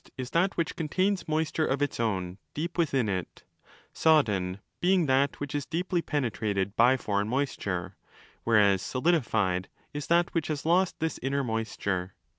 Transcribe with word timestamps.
is 0.17 0.31
that 0.31 0.57
which 0.57 0.75
contains 0.75 1.27
moisture 1.27 1.63
of 1.67 1.79
its 1.79 1.99
own 1.99 2.39
deep 2.55 2.75
within 2.75 3.07
it 3.07 3.43
('sodden' 3.93 4.59
being 4.79 5.05
that 5.05 5.39
which 5.39 5.53
is 5.53 5.67
deeply 5.67 6.01
penetrated 6.01 6.75
by 6.75 6.97
forezgn 6.97 7.27
moisture), 7.27 7.95
whereas 8.43 8.81
'solidified' 8.81 9.69
is 9.93 10.07
that 10.07 10.33
which 10.33 10.47
has 10.47 10.65
lost 10.65 10.99
this 10.99 11.19
inner 11.21 11.43
moisture. 11.43 12.15